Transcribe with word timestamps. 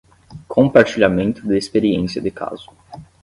Compartilhamento 0.47 1.47
de 1.47 1.55
experiência 1.59 2.19
de 2.19 2.31
caso 2.31 2.71